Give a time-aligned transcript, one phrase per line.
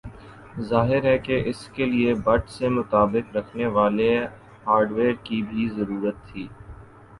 [0.69, 4.09] ظاہر ہے کہ اس کے لئے بٹ سے مطابقت رکھنے والے
[4.67, 6.47] ہارڈویئر کی بھی ضرورت تھی